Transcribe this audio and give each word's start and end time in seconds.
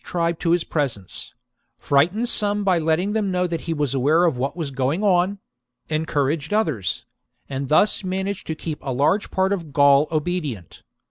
tribe 0.03 0.39
to 0.39 0.49
his 0.49 0.63
presence; 0.63 1.31
frightened 1.77 2.27
some 2.27 2.63
by 2.63 2.79
letting 2.79 3.13
them 3.13 3.29
know 3.29 3.45
that 3.45 3.61
he 3.69 3.71
was 3.71 3.93
aware 3.93 4.23
of 4.25 4.35
what 4.35 4.57
was 4.57 4.71
going 4.71 5.03
on; 5.03 5.37
encouraged 5.89 6.51
others; 6.51 7.05
and 7.47 7.69
thus 7.69 8.03
managed 8.03 8.47
to 8.47 8.55
keep 8.55 8.79
a 8.81 8.91
large 8.91 9.29
part 9.29 9.53
of 9.53 9.71
Gaul 9.73 10.07
obedient. 10.11 10.81